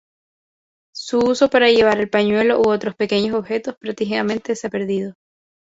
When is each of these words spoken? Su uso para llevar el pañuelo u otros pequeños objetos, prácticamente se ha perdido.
Su 0.95 1.19
uso 1.19 1.51
para 1.51 1.69
llevar 1.69 1.99
el 1.99 2.09
pañuelo 2.09 2.59
u 2.59 2.69
otros 2.71 2.95
pequeños 2.95 3.35
objetos, 3.35 3.75
prácticamente 3.79 4.55
se 4.55 4.65
ha 4.65 4.69
perdido. 4.71 5.13